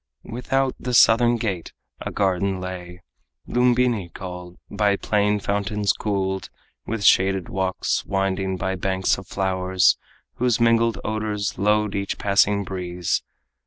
[0.25, 3.03] Without the southern gate a garden lay,
[3.47, 6.49] Lumbini called, by playing fountains cooled,
[6.87, 9.99] With shaded walks winding by banks of flowers,
[10.37, 13.21] Whose mingled odors load each passing breeze.